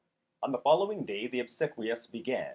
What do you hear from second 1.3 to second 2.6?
obsequies began.